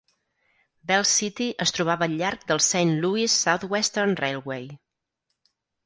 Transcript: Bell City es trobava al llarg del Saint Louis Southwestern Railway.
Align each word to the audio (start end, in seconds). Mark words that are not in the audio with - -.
Bell 0.91 1.05
City 1.09 1.49
es 1.67 1.75
trobava 1.79 2.05
al 2.09 2.17
llarg 2.23 2.49
del 2.53 2.65
Saint 2.71 2.97
Louis 3.07 3.39
Southwestern 3.45 4.21
Railway. 4.25 4.71